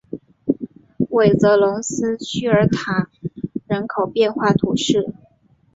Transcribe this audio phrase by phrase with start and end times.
[1.11, 3.07] 韦泽龙斯屈尔坦
[3.67, 5.13] 人口变化图示